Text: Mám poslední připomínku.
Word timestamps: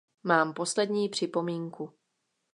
Mám 0.23 0.53
poslední 0.53 1.09
připomínku. 1.09 1.93